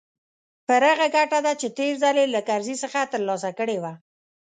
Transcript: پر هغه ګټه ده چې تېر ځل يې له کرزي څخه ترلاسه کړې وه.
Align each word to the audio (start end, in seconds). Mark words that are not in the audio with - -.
پر 0.67 0.81
هغه 0.91 1.07
ګټه 1.15 1.39
ده 1.45 1.53
چې 1.61 1.67
تېر 1.77 1.93
ځل 2.01 2.15
يې 2.21 2.25
له 2.35 2.41
کرزي 2.47 2.75
څخه 2.83 2.99
ترلاسه 3.13 3.49
کړې 3.59 3.77
وه. 3.83 3.93